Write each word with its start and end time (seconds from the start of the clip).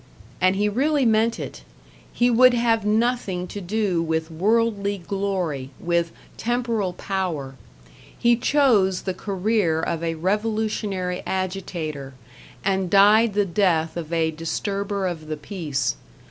And 0.41 0.55
he 0.55 0.67
really 0.67 1.05
meant 1.05 1.39
it; 1.39 1.61
he 2.11 2.31
would 2.31 2.55
have 2.55 2.83
nothing 2.83 3.45
to 3.45 3.61
do 3.61 4.01
with 4.01 4.31
worldly 4.31 4.97
glory, 4.97 5.69
with 5.79 6.11
"temporal 6.37 6.93
power;" 6.93 7.53
he 8.17 8.35
chose 8.35 9.03
the 9.03 9.13
career 9.13 9.79
of 9.79 10.03
a 10.03 10.15
revolutionary 10.15 11.21
agitator, 11.27 12.15
and 12.65 12.89
died 12.89 13.35
the 13.35 13.45
death 13.45 13.95
of 13.95 14.11
a 14.11 14.31
disturber 14.31 15.05
of 15.05 15.27
the 15.27 15.37
peace. 15.37 15.97